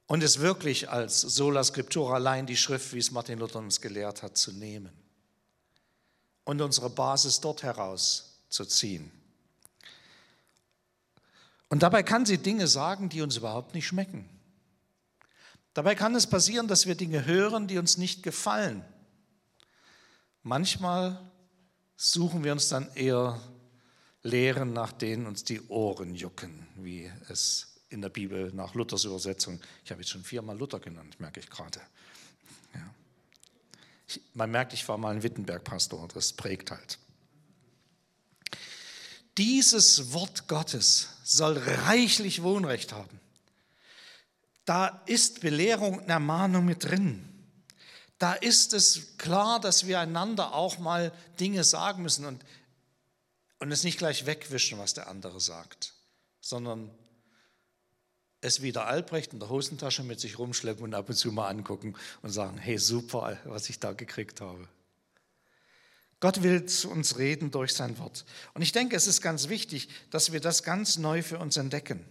Und 0.07 0.23
es 0.23 0.39
wirklich 0.39 0.89
als 0.89 1.19
sola 1.19 1.61
scriptura, 1.61 2.13
allein 2.13 2.45
die 2.45 2.55
Schrift, 2.55 2.93
wie 2.93 2.99
es 2.99 3.11
Martin 3.11 3.39
Luther 3.39 3.59
uns 3.59 3.81
gelehrt 3.81 4.23
hat, 4.23 4.37
zu 4.37 4.53
nehmen. 4.53 4.93
Und 6.45 6.61
unsere 6.61 6.89
Basis 6.89 7.41
dort 7.41 7.63
heraus 7.63 8.39
zu 8.47 8.63
ziehen. 8.63 9.18
Und 11.69 11.83
dabei 11.83 12.03
kann 12.03 12.25
sie 12.25 12.39
Dinge 12.39 12.67
sagen, 12.67 13.09
die 13.09 13.21
uns 13.21 13.37
überhaupt 13.37 13.75
nicht 13.75 13.87
schmecken. 13.87 14.27
Dabei 15.73 15.95
kann 15.95 16.15
es 16.15 16.27
passieren, 16.27 16.67
dass 16.67 16.87
wir 16.87 16.95
Dinge 16.95 17.25
hören, 17.25 17.67
die 17.67 17.77
uns 17.77 17.97
nicht 17.97 18.23
gefallen. 18.23 18.83
Manchmal 20.41 21.19
suchen 21.95 22.43
wir 22.43 22.51
uns 22.51 22.69
dann 22.69 22.91
eher 22.95 23.39
Lehren, 24.23 24.73
nach 24.73 24.91
denen 24.91 25.27
uns 25.27 25.43
die 25.43 25.61
Ohren 25.67 26.15
jucken, 26.15 26.67
wie 26.75 27.11
es 27.29 27.79
in 27.89 28.01
der 28.01 28.09
Bibel 28.09 28.51
nach 28.53 28.73
Luthers 28.73 29.05
Übersetzung, 29.05 29.59
ich 29.83 29.91
habe 29.91 30.01
jetzt 30.01 30.11
schon 30.11 30.23
viermal 30.23 30.57
Luther 30.57 30.79
genannt, 30.79 31.19
merke 31.19 31.39
ich 31.39 31.49
gerade. 31.49 31.81
Ja. 32.73 32.93
Man 34.33 34.51
merkt, 34.51 34.73
ich 34.73 34.87
war 34.87 34.97
mal 34.97 35.15
ein 35.15 35.23
Wittenberg-Pastor, 35.23 36.07
das 36.13 36.33
prägt 36.33 36.71
halt. 36.71 36.99
Dieses 39.39 40.13
Wort 40.13 40.47
Gottes 40.47 41.07
soll 41.23 41.57
reichlich 41.57 42.43
Wohnrecht 42.43 42.93
haben. 42.93 43.19
Da 44.65 45.01
ist 45.07 45.41
Belehrung 45.41 45.97
und 45.99 46.09
Ermahnung 46.09 46.65
mit 46.65 46.83
drin. 46.83 47.25
Da 48.19 48.33
ist 48.33 48.73
es 48.73 49.17
klar, 49.17 49.59
dass 49.59 49.87
wir 49.87 49.99
einander 49.99 50.53
auch 50.53 50.77
mal 50.77 51.11
Dinge 51.39 51.63
sagen 51.63 52.03
müssen 52.03 52.25
und 52.25 52.43
und 53.59 53.71
es 53.71 53.83
nicht 53.83 53.97
gleich 53.97 54.25
wegwischen, 54.25 54.79
was 54.79 54.93
der 54.93 55.07
andere 55.07 55.39
sagt, 55.39 55.93
sondern 56.39 56.89
es 58.41 58.61
wieder 58.61 58.87
Albrecht 58.87 59.33
in 59.33 59.39
der 59.39 59.49
Hosentasche 59.49 60.03
mit 60.03 60.19
sich 60.19 60.39
rumschleppen 60.39 60.83
und 60.83 60.93
ab 60.93 61.09
und 61.09 61.15
zu 61.15 61.31
mal 61.31 61.49
angucken 61.49 61.95
und 62.21 62.29
sagen, 62.29 62.57
hey, 62.57 62.77
super, 62.77 63.37
was 63.43 63.69
ich 63.69 63.79
da 63.79 63.91
gekriegt 63.91 64.39
habe. 64.39 64.67
Gott 66.19 66.43
will 66.43 66.65
zu 66.65 66.89
uns 66.89 67.17
reden 67.17 67.51
durch 67.51 67.73
sein 67.73 67.97
Wort. 67.97 68.25
Und 68.53 68.61
ich 68.61 68.71
denke, 68.71 68.95
es 68.95 69.07
ist 69.07 69.21
ganz 69.21 69.47
wichtig, 69.47 69.87
dass 70.11 70.31
wir 70.31 70.41
das 70.41 70.63
ganz 70.63 70.97
neu 70.97 71.23
für 71.23 71.39
uns 71.39 71.55
entdecken. 71.55 72.05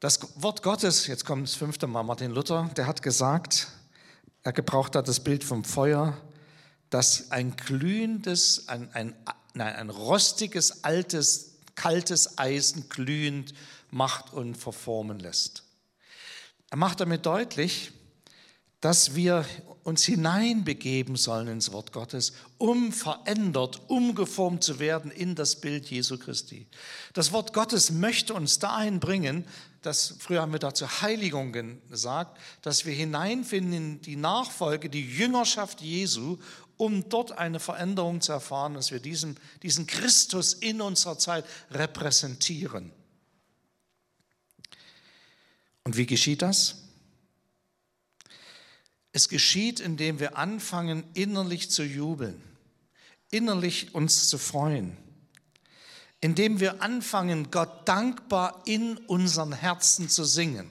Das 0.00 0.18
Wort 0.42 0.62
Gottes, 0.62 1.06
jetzt 1.06 1.24
kommt 1.24 1.46
das 1.46 1.54
fünfte 1.54 1.86
Mal 1.86 2.02
Martin 2.02 2.30
Luther, 2.30 2.70
der 2.76 2.86
hat 2.86 3.02
gesagt, 3.02 3.68
er 4.42 4.52
gebraucht 4.52 4.94
da 4.94 5.02
das 5.02 5.20
Bild 5.20 5.44
vom 5.44 5.62
Feuer, 5.62 6.16
das 6.88 7.30
ein 7.30 7.54
glühendes, 7.54 8.68
ein, 8.68 8.92
ein, 8.94 9.14
nein, 9.52 9.76
ein 9.76 9.90
rostiges, 9.90 10.84
altes, 10.84 11.58
kaltes 11.74 12.38
Eisen 12.38 12.88
glühend 12.88 13.52
macht 13.90 14.32
und 14.32 14.56
verformen 14.56 15.18
lässt. 15.18 15.64
Er 16.70 16.78
macht 16.78 17.00
damit 17.00 17.26
deutlich, 17.26 17.92
dass 18.80 19.14
wir 19.14 19.44
uns 19.82 20.04
hineinbegeben 20.04 21.16
sollen 21.16 21.48
ins 21.48 21.72
Wort 21.72 21.92
Gottes, 21.92 22.32
um 22.58 22.92
verändert, 22.92 23.80
umgeformt 23.88 24.62
zu 24.62 24.78
werden 24.78 25.10
in 25.10 25.34
das 25.34 25.56
Bild 25.56 25.90
Jesu 25.90 26.18
Christi. 26.18 26.66
Das 27.12 27.32
Wort 27.32 27.52
Gottes 27.52 27.90
möchte 27.90 28.34
uns 28.34 28.58
dahin 28.58 29.00
bringen, 29.00 29.44
dass, 29.82 30.16
früher 30.18 30.42
haben 30.42 30.52
wir 30.52 30.58
dazu 30.58 30.86
Heiligung 30.86 31.52
gesagt, 31.88 32.38
dass 32.62 32.84
wir 32.84 32.92
hineinfinden 32.92 33.72
in 33.72 34.00
die 34.02 34.16
Nachfolge, 34.16 34.90
die 34.90 35.06
Jüngerschaft 35.06 35.80
Jesu 35.80 36.38
um 36.80 37.10
dort 37.10 37.32
eine 37.32 37.60
Veränderung 37.60 38.22
zu 38.22 38.32
erfahren, 38.32 38.72
dass 38.72 38.90
wir 38.90 39.00
diesen, 39.00 39.38
diesen 39.62 39.86
Christus 39.86 40.54
in 40.54 40.80
unserer 40.80 41.18
Zeit 41.18 41.44
repräsentieren. 41.70 42.90
Und 45.84 45.98
wie 45.98 46.06
geschieht 46.06 46.40
das? 46.40 46.89
Es 49.12 49.28
geschieht, 49.28 49.80
indem 49.80 50.20
wir 50.20 50.36
anfangen, 50.36 51.04
innerlich 51.14 51.70
zu 51.70 51.82
jubeln, 51.82 52.40
innerlich 53.30 53.94
uns 53.94 54.28
zu 54.28 54.38
freuen, 54.38 54.96
indem 56.20 56.60
wir 56.60 56.82
anfangen, 56.82 57.50
Gott 57.50 57.88
dankbar 57.88 58.62
in 58.66 58.98
unseren 58.98 59.52
Herzen 59.52 60.08
zu 60.08 60.24
singen. 60.24 60.70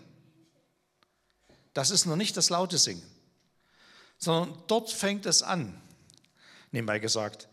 Das 1.74 1.91
ist 1.91 2.05
noch 2.05 2.15
nicht 2.15 2.38
das 2.38 2.50
laute 2.50 2.77
Singen, 2.77 3.03
sondern 4.17 4.58
dort 4.67 4.91
fängt 4.91 5.25
es 5.25 5.43
an. 5.43 5.79
Nebenbei 6.72 7.00
gesagt, 7.00 7.48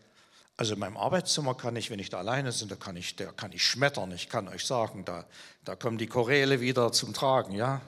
also 0.57 0.73
in 0.73 0.79
meinem 0.79 0.97
Arbeitszimmer 0.97 1.53
kann 1.55 1.75
ich, 1.75 1.91
wenn 1.91 1.99
ich 1.99 2.09
da 2.09 2.17
alleine 2.17 2.51
bin, 2.51 2.67
da 2.67 2.75
kann 2.75 2.95
ich, 2.97 3.15
da 3.15 3.31
kann 3.31 3.51
ich 3.51 3.63
schmettern. 3.63 4.11
Ich 4.11 4.27
kann 4.27 4.47
euch 4.47 4.65
sagen, 4.65 5.05
da, 5.05 5.25
da 5.63 5.75
kommen 5.75 5.99
die 5.99 6.07
Choräle 6.07 6.61
wieder 6.61 6.91
zum 6.91 7.13
Tragen. 7.13 7.53
Ja, 7.53 7.81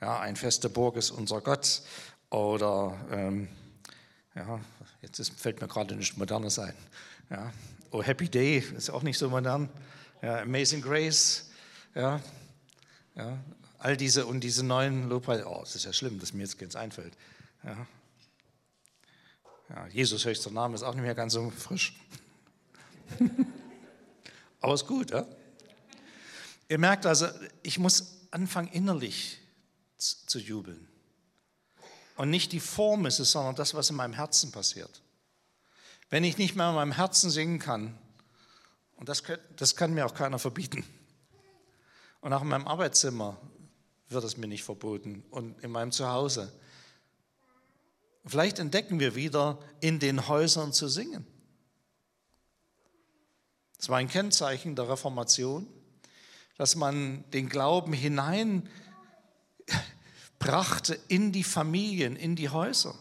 ja 0.00 0.18
ein 0.18 0.36
feste 0.36 0.70
Burg 0.70 0.96
ist 0.96 1.10
unser 1.10 1.42
Gott. 1.42 1.82
Oder, 2.30 2.98
ähm, 3.10 3.48
ja, 4.34 4.60
jetzt 5.02 5.18
ist, 5.18 5.38
fällt 5.38 5.60
mir 5.60 5.68
gerade 5.68 5.96
nichts 5.96 6.16
Modernes 6.16 6.58
ein. 6.58 6.74
Ja, 7.30 7.52
oh, 7.90 8.02
Happy 8.02 8.28
Day 8.28 8.58
ist 8.58 8.90
auch 8.90 9.02
nicht 9.02 9.18
so 9.18 9.30
modern. 9.30 9.68
Ja, 10.20 10.40
Amazing 10.42 10.82
Grace. 10.82 11.50
Ja, 11.94 12.20
ja, 13.14 13.38
all 13.78 13.96
diese 13.96 14.26
und 14.26 14.40
diese 14.40 14.64
neuen 14.64 15.08
Lobpreis. 15.08 15.44
Oh, 15.44 15.60
es 15.62 15.74
ist 15.74 15.84
ja 15.84 15.92
schlimm, 15.92 16.18
dass 16.18 16.32
mir 16.32 16.42
jetzt 16.42 16.58
ganz 16.58 16.76
einfällt. 16.76 17.14
Ja. 17.64 17.86
Ja, 19.70 19.86
Jesus 19.88 20.24
höchster 20.24 20.50
Name 20.50 20.74
ist 20.74 20.82
auch 20.82 20.94
nicht 20.94 21.02
mehr 21.02 21.14
ganz 21.14 21.34
so 21.34 21.50
frisch. 21.50 21.94
Aber 24.60 24.74
ist 24.74 24.86
gut, 24.86 25.10
ja? 25.10 25.26
Ihr 26.68 26.78
merkt 26.78 27.06
also, 27.06 27.28
ich 27.62 27.78
muss 27.78 28.28
anfangen, 28.30 28.68
innerlich 28.68 29.38
zu 29.96 30.38
jubeln. 30.38 30.88
Und 32.18 32.30
nicht 32.30 32.50
die 32.50 32.58
Form 32.58 33.06
ist 33.06 33.20
es, 33.20 33.30
sondern 33.30 33.54
das, 33.54 33.74
was 33.74 33.90
in 33.90 33.96
meinem 33.96 34.12
Herzen 34.12 34.50
passiert. 34.50 35.02
Wenn 36.10 36.24
ich 36.24 36.36
nicht 36.36 36.56
mehr 36.56 36.68
in 36.70 36.74
meinem 36.74 36.90
Herzen 36.90 37.30
singen 37.30 37.60
kann, 37.60 37.96
und 38.96 39.08
das, 39.08 39.22
das 39.54 39.76
kann 39.76 39.94
mir 39.94 40.04
auch 40.04 40.14
keiner 40.14 40.40
verbieten, 40.40 40.84
und 42.20 42.32
auch 42.32 42.42
in 42.42 42.48
meinem 42.48 42.66
Arbeitszimmer 42.66 43.40
wird 44.08 44.24
es 44.24 44.36
mir 44.36 44.48
nicht 44.48 44.64
verboten 44.64 45.22
und 45.30 45.62
in 45.62 45.70
meinem 45.70 45.92
Zuhause. 45.92 46.52
Vielleicht 48.26 48.58
entdecken 48.58 48.98
wir 48.98 49.14
wieder, 49.14 49.60
in 49.80 50.00
den 50.00 50.26
Häusern 50.26 50.72
zu 50.72 50.88
singen. 50.88 51.24
Das 53.76 53.90
war 53.90 53.98
ein 53.98 54.08
Kennzeichen 54.08 54.74
der 54.74 54.88
Reformation, 54.88 55.68
dass 56.56 56.74
man 56.74 57.30
den 57.30 57.48
Glauben 57.48 57.92
hinein 57.92 58.68
brachte 60.38 60.98
in 61.08 61.32
die 61.32 61.44
Familien, 61.44 62.16
in 62.16 62.36
die 62.36 62.48
Häuser. 62.48 62.94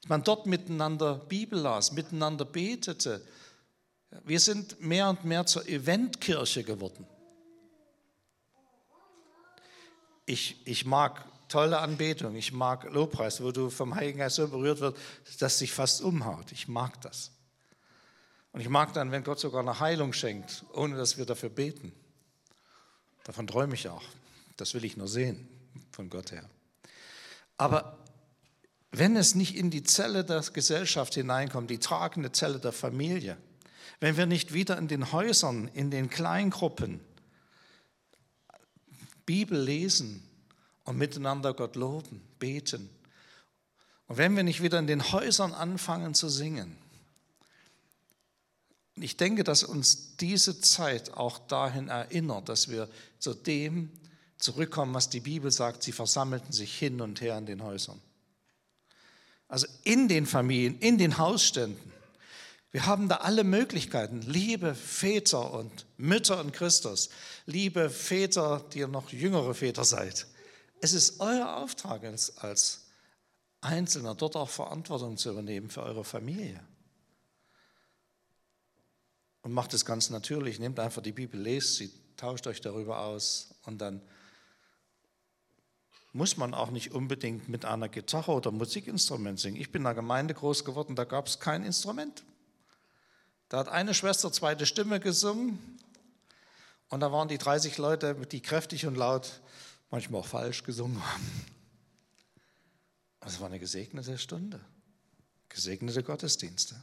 Dass 0.00 0.08
man 0.08 0.22
dort 0.22 0.46
miteinander 0.46 1.14
Bibel 1.14 1.58
las, 1.58 1.92
miteinander 1.92 2.44
betete. 2.44 3.24
Wir 4.24 4.40
sind 4.40 4.80
mehr 4.80 5.08
und 5.08 5.24
mehr 5.24 5.46
zur 5.46 5.68
Eventkirche 5.68 6.64
geworden. 6.64 7.06
Ich, 10.26 10.66
ich 10.66 10.84
mag 10.84 11.24
tolle 11.48 11.78
Anbetung, 11.78 12.36
ich 12.36 12.52
mag 12.52 12.84
Lobpreis, 12.84 13.42
wo 13.42 13.50
du 13.50 13.68
vom 13.70 13.94
Heiligen 13.94 14.18
Geist 14.18 14.36
so 14.36 14.46
berührt 14.46 14.80
wird, 14.80 14.96
dass 15.40 15.58
sich 15.58 15.72
fast 15.72 16.00
umhaut. 16.02 16.52
Ich 16.52 16.68
mag 16.68 17.00
das. 17.00 17.32
Und 18.52 18.60
ich 18.60 18.68
mag 18.68 18.92
dann, 18.92 19.10
wenn 19.12 19.24
Gott 19.24 19.40
sogar 19.40 19.60
eine 19.60 19.80
Heilung 19.80 20.12
schenkt, 20.12 20.64
ohne 20.72 20.96
dass 20.96 21.18
wir 21.18 21.26
dafür 21.26 21.50
beten. 21.50 21.92
Davon 23.24 23.46
träume 23.46 23.74
ich 23.74 23.88
auch. 23.88 24.02
Das 24.56 24.74
will 24.74 24.84
ich 24.84 24.96
nur 24.96 25.08
sehen 25.08 25.59
von 26.00 26.08
Gott 26.08 26.32
her. 26.32 26.48
Aber 27.58 27.98
wenn 28.90 29.16
es 29.16 29.34
nicht 29.34 29.54
in 29.54 29.70
die 29.70 29.82
Zelle 29.82 30.24
der 30.24 30.40
Gesellschaft 30.40 31.12
hineinkommt, 31.12 31.68
die 31.68 31.78
tragende 31.78 32.32
Zelle 32.32 32.58
der 32.58 32.72
Familie, 32.72 33.36
wenn 34.00 34.16
wir 34.16 34.24
nicht 34.24 34.54
wieder 34.54 34.78
in 34.78 34.88
den 34.88 35.12
Häusern, 35.12 35.68
in 35.74 35.90
den 35.90 36.08
Kleingruppen 36.08 37.00
Bibel 39.26 39.60
lesen 39.60 40.22
und 40.84 40.96
miteinander 40.96 41.52
Gott 41.52 41.76
loben, 41.76 42.22
beten, 42.38 42.88
und 44.06 44.16
wenn 44.16 44.34
wir 44.34 44.42
nicht 44.42 44.62
wieder 44.62 44.78
in 44.78 44.86
den 44.86 45.12
Häusern 45.12 45.52
anfangen 45.52 46.14
zu 46.14 46.30
singen, 46.30 46.78
ich 48.96 49.18
denke, 49.18 49.44
dass 49.44 49.64
uns 49.64 50.16
diese 50.16 50.62
Zeit 50.62 51.12
auch 51.12 51.38
dahin 51.38 51.88
erinnert, 51.88 52.48
dass 52.48 52.70
wir 52.70 52.88
zu 53.18 53.34
dem 53.34 53.92
zurückkommen, 54.40 54.94
was 54.94 55.08
die 55.08 55.20
Bibel 55.20 55.50
sagt, 55.50 55.82
sie 55.82 55.92
versammelten 55.92 56.52
sich 56.52 56.76
hin 56.78 57.00
und 57.00 57.20
her 57.20 57.36
in 57.38 57.46
den 57.46 57.62
Häusern. 57.62 58.00
Also 59.48 59.66
in 59.84 60.08
den 60.08 60.26
Familien, 60.26 60.78
in 60.78 60.98
den 60.98 61.18
Hausständen. 61.18 61.92
Wir 62.72 62.86
haben 62.86 63.08
da 63.08 63.16
alle 63.16 63.42
Möglichkeiten. 63.42 64.22
Liebe 64.22 64.74
Väter 64.74 65.52
und 65.52 65.86
Mütter 65.96 66.40
in 66.40 66.52
Christus, 66.52 67.10
liebe 67.46 67.90
Väter, 67.90 68.64
die 68.72 68.78
ihr 68.78 68.88
noch 68.88 69.10
jüngere 69.10 69.54
Väter 69.54 69.84
seid. 69.84 70.26
Es 70.80 70.92
ist 70.92 71.20
euer 71.20 71.56
Auftrag 71.56 72.04
als 72.04 72.86
Einzelner, 73.60 74.14
dort 74.14 74.36
auch 74.36 74.48
Verantwortung 74.48 75.16
zu 75.16 75.30
übernehmen 75.30 75.68
für 75.68 75.82
eure 75.82 76.04
Familie. 76.04 76.60
Und 79.42 79.52
macht 79.52 79.74
es 79.74 79.84
ganz 79.84 80.10
natürlich. 80.10 80.58
Nehmt 80.58 80.78
einfach 80.78 81.02
die 81.02 81.12
Bibel, 81.12 81.40
lest 81.40 81.76
sie, 81.76 81.90
tauscht 82.16 82.46
euch 82.46 82.60
darüber 82.60 83.00
aus 83.00 83.54
und 83.64 83.78
dann 83.78 84.00
muss 86.12 86.36
man 86.36 86.54
auch 86.54 86.70
nicht 86.70 86.92
unbedingt 86.92 87.48
mit 87.48 87.64
einer 87.64 87.88
Gitarre 87.88 88.32
oder 88.32 88.50
Musikinstrument 88.50 89.38
singen. 89.38 89.60
Ich 89.60 89.70
bin 89.70 89.82
in 89.82 89.84
der 89.84 89.94
Gemeinde 89.94 90.34
groß 90.34 90.64
geworden, 90.64 90.96
da 90.96 91.04
gab 91.04 91.26
es 91.26 91.38
kein 91.38 91.64
Instrument. 91.64 92.24
Da 93.48 93.58
hat 93.58 93.68
eine 93.68 93.94
Schwester 93.94 94.32
zweite 94.32 94.66
Stimme 94.66 95.00
gesungen 95.00 95.58
und 96.88 97.00
da 97.00 97.12
waren 97.12 97.28
die 97.28 97.38
30 97.38 97.78
Leute, 97.78 98.14
die 98.30 98.40
kräftig 98.40 98.86
und 98.86 98.96
laut, 98.96 99.40
manchmal 99.90 100.20
auch 100.20 100.26
falsch 100.26 100.64
gesungen 100.64 101.04
haben. 101.04 101.44
Es 103.20 103.38
war 103.40 103.46
eine 103.46 103.58
gesegnete 103.58 104.18
Stunde, 104.18 104.60
gesegnete 105.48 106.02
Gottesdienste. 106.02 106.82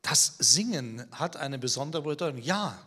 Das 0.00 0.36
Singen 0.38 1.06
hat 1.12 1.36
eine 1.36 1.58
besondere 1.58 2.02
Bedeutung. 2.02 2.40
Ja, 2.40 2.78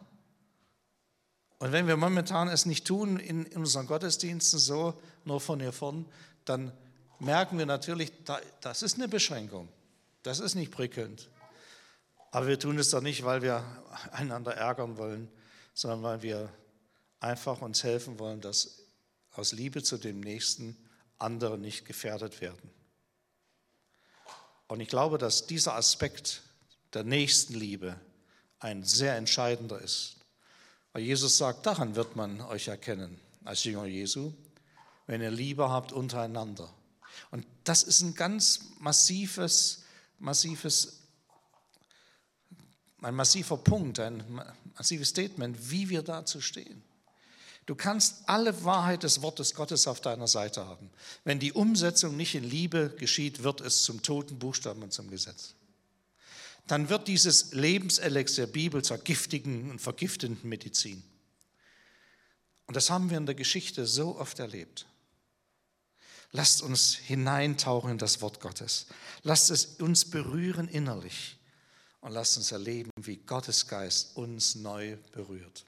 und 1.60 1.72
wenn 1.72 1.88
wir 1.88 1.98
momentan 1.98 2.48
es 2.48 2.66
nicht 2.66 2.86
tun 2.86 3.18
in, 3.18 3.46
unseren 3.56 3.88
Gottesdiensten 3.88 4.60
so, 4.60 4.94
nur 5.26 5.42
von 5.42 5.60
hier 5.60 5.72
vorn, 5.72 6.06
dann 6.46 6.72
merken 7.20 7.58
wir 7.58 7.66
natürlich, 7.66 8.12
da, 8.26 8.40
das 8.62 8.84
ist 8.84 8.96
eine 8.96 9.08
Beschränkung. 9.08 9.68
Das 10.22 10.40
ist 10.40 10.56
nicht 10.56 10.72
prickelnd. 10.72 11.30
Aber 12.32 12.48
wir 12.48 12.60
tun 12.60 12.78
es 12.78 12.92
doch 12.92 13.02
nicht, 13.02 13.24
weil 13.24 13.42
wir 13.42 13.64
einander 14.12 14.54
ärgern 14.54 14.98
wollen, 14.98 15.30
sondern 15.74 16.04
weil 16.04 16.22
wir 16.22 16.50
einfach 17.20 17.62
uns 17.62 17.84
helfen 17.84 18.20
wollen, 18.20 18.42
dass 18.42 18.84
aus 19.34 19.52
Liebe 19.52 19.82
zu 19.82 19.98
dem 19.98 20.20
Nächsten 20.20 20.78
andere 21.18 21.58
nicht 21.58 21.86
gefährdet 21.86 22.42
werden. 22.42 22.70
Und 24.68 24.82
ich 24.82 24.90
glaube, 24.90 25.18
dass 25.18 25.48
dieser 25.48 25.76
Aspekt 25.76 26.44
der 26.94 27.04
Nächstenliebe 27.04 28.00
ein 28.60 28.84
sehr 28.84 29.16
entscheidender 29.16 29.80
ist. 29.80 30.17
Weil 30.98 31.04
Jesus 31.04 31.38
sagt, 31.38 31.64
daran 31.68 31.94
wird 31.94 32.16
man 32.16 32.42
euch 32.42 32.70
erkennen 32.70 33.20
als 33.46 33.64
Jünger 33.64 33.86
Jesu, 33.86 34.34
wenn 35.06 35.22
ihr 35.22 35.30
Liebe 35.30 35.70
habt 35.70 35.92
untereinander. 35.92 36.74
Und 37.30 37.46
das 37.66 37.84
ist 37.84 38.02
ein 38.02 38.16
ganz 38.16 38.62
massives, 38.80 39.84
massives, 40.18 41.04
ein 43.04 43.14
massiver 43.14 43.58
Punkt, 43.58 44.00
ein 44.00 44.24
massives 44.76 45.10
Statement, 45.10 45.70
wie 45.70 45.88
wir 45.90 46.02
dazu 46.02 46.42
stehen. 46.42 46.82
Du 47.68 47.76
kannst 47.76 48.28
alle 48.28 48.64
Wahrheit 48.64 49.04
des 49.04 49.22
Wortes 49.22 49.54
Gottes 49.54 49.86
auf 49.86 50.02
deiner 50.02 50.28
Seite 50.28 50.66
haben. 50.66 50.90
Wenn 51.24 51.38
die 51.38 51.54
Umsetzung 51.54 52.18
nicht 52.18 52.34
in 52.34 52.44
Liebe 52.44 52.92
geschieht, 52.98 53.44
wird 53.44 53.62
es 53.62 53.84
zum 53.84 54.02
toten 54.02 54.40
Buchstaben 54.40 54.82
und 54.82 54.94
zum 54.94 55.12
Gesetz 55.12 55.54
dann 56.68 56.90
wird 56.90 57.08
dieses 57.08 57.54
Lebenselixier 57.54 58.48
Bibel 58.48 58.84
zur 58.84 58.98
giftigen 58.98 59.72
und 59.72 59.80
vergiftenden 59.80 60.48
Medizin. 60.48 61.04
Und 62.66 62.76
das 62.76 62.90
haben 62.90 63.10
wir 63.10 63.18
in 63.18 63.26
der 63.26 63.36
Geschichte 63.36 63.86
so 63.86 64.18
oft 64.18 64.40
erlebt. 64.40 64.86
Lasst 66.32 66.62
uns 66.62 66.94
hineintauchen 66.94 67.92
in 67.92 67.98
das 67.98 68.22
Wort 68.22 68.42
Gottes. 68.42 68.88
Lasst 69.24 69.50
es 69.50 69.66
uns 69.80 70.04
berühren 70.06 70.68
innerlich 70.68 71.38
und 72.02 72.12
lasst 72.12 72.36
uns 72.38 72.52
erleben, 72.52 72.92
wie 73.00 73.18
Gottes 73.18 73.68
Geist 73.68 74.18
uns 74.18 74.56
neu 74.56 74.98
berührt. 75.14 75.66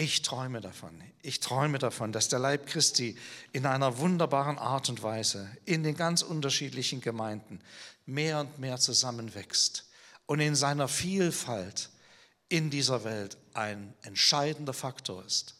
Ich 0.00 0.22
träume 0.22 0.60
davon. 0.60 1.02
Ich 1.22 1.40
träume 1.40 1.80
davon, 1.80 2.12
dass 2.12 2.28
der 2.28 2.38
Leib 2.38 2.68
Christi 2.68 3.18
in 3.50 3.66
einer 3.66 3.98
wunderbaren 3.98 4.56
Art 4.56 4.88
und 4.88 5.02
Weise 5.02 5.50
in 5.64 5.82
den 5.82 5.96
ganz 5.96 6.22
unterschiedlichen 6.22 7.00
Gemeinden 7.00 7.60
mehr 8.06 8.38
und 8.38 8.60
mehr 8.60 8.78
zusammenwächst 8.78 9.90
und 10.26 10.38
in 10.38 10.54
seiner 10.54 10.86
Vielfalt 10.86 11.90
in 12.48 12.70
dieser 12.70 13.02
Welt 13.02 13.38
ein 13.54 13.92
entscheidender 14.02 14.72
Faktor 14.72 15.24
ist. 15.24 15.56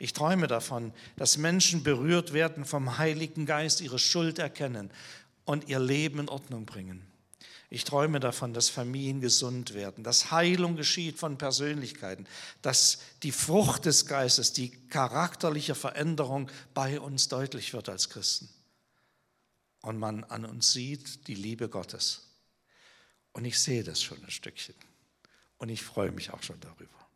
Ich 0.00 0.14
träume 0.14 0.48
davon, 0.48 0.92
dass 1.14 1.36
Menschen 1.36 1.84
berührt 1.84 2.32
werden 2.32 2.64
vom 2.64 2.98
Heiligen 2.98 3.46
Geist, 3.46 3.82
ihre 3.82 4.00
Schuld 4.00 4.40
erkennen 4.40 4.90
und 5.44 5.68
ihr 5.68 5.78
Leben 5.78 6.18
in 6.18 6.28
Ordnung 6.28 6.66
bringen. 6.66 7.09
Ich 7.72 7.84
träume 7.84 8.18
davon, 8.18 8.52
dass 8.52 8.68
Familien 8.68 9.20
gesund 9.20 9.74
werden, 9.74 10.02
dass 10.02 10.32
Heilung 10.32 10.74
geschieht 10.74 11.18
von 11.18 11.38
Persönlichkeiten, 11.38 12.26
dass 12.62 12.98
die 13.22 13.30
Frucht 13.30 13.84
des 13.84 14.06
Geistes, 14.06 14.52
die 14.52 14.70
charakterliche 14.88 15.76
Veränderung 15.76 16.50
bei 16.74 16.98
uns 16.98 17.28
deutlich 17.28 17.72
wird 17.72 17.88
als 17.88 18.10
Christen. 18.10 18.48
Und 19.82 19.98
man 19.98 20.24
an 20.24 20.44
uns 20.44 20.72
sieht 20.72 21.28
die 21.28 21.36
Liebe 21.36 21.68
Gottes. 21.68 22.22
Und 23.32 23.44
ich 23.44 23.58
sehe 23.60 23.84
das 23.84 24.02
schon 24.02 24.22
ein 24.24 24.30
Stückchen. 24.32 24.74
Und 25.58 25.68
ich 25.68 25.82
freue 25.82 26.10
mich 26.10 26.32
auch 26.32 26.42
schon 26.42 26.58
darüber. 26.58 27.08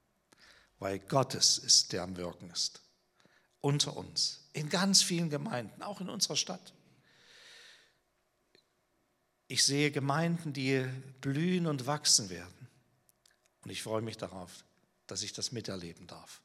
Weil 0.78 1.00
Gottes 1.00 1.58
ist, 1.58 1.92
der 1.92 2.04
am 2.04 2.16
Wirken 2.16 2.48
ist. 2.50 2.80
Unter 3.60 3.96
uns. 3.96 4.48
In 4.52 4.68
ganz 4.68 5.02
vielen 5.02 5.30
Gemeinden, 5.30 5.82
auch 5.82 6.00
in 6.00 6.08
unserer 6.08 6.36
Stadt. 6.36 6.72
Ich 9.54 9.62
sehe 9.62 9.92
Gemeinden, 9.92 10.52
die 10.52 10.84
blühen 11.20 11.68
und 11.68 11.86
wachsen 11.86 12.28
werden. 12.28 12.68
Und 13.62 13.70
ich 13.70 13.84
freue 13.84 14.02
mich 14.02 14.16
darauf, 14.16 14.50
dass 15.06 15.22
ich 15.22 15.32
das 15.32 15.52
miterleben 15.52 16.08
darf. 16.08 16.40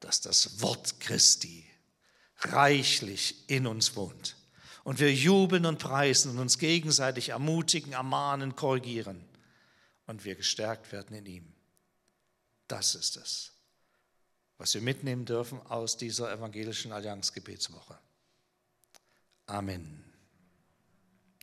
Dass 0.00 0.20
das 0.20 0.60
Wort 0.60 1.00
Christi 1.00 1.64
reichlich 2.40 3.48
in 3.48 3.66
uns 3.66 3.96
wohnt. 3.96 4.36
Und 4.82 5.00
wir 5.00 5.14
jubeln 5.14 5.64
und 5.64 5.78
preisen 5.78 6.32
und 6.32 6.40
uns 6.40 6.58
gegenseitig 6.58 7.30
ermutigen, 7.30 7.94
ermahnen, 7.94 8.54
korrigieren. 8.54 9.24
Und 10.06 10.26
wir 10.26 10.34
gestärkt 10.34 10.92
werden 10.92 11.16
in 11.16 11.24
ihm. 11.24 11.54
Das 12.68 12.94
ist 12.94 13.16
es, 13.16 13.52
was 14.58 14.74
wir 14.74 14.82
mitnehmen 14.82 15.24
dürfen 15.24 15.58
aus 15.68 15.96
dieser 15.96 16.30
evangelischen 16.30 16.92
Allianzgebetswoche. 16.92 17.98
Amen. 19.46 20.03